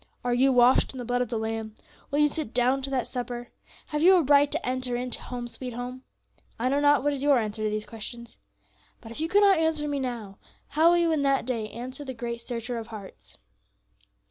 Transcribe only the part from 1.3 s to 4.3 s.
Lamb? Will you sit down to that supper? Have you a